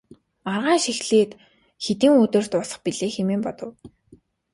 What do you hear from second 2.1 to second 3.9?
өдөр дуусах билээ хэмээн бодов.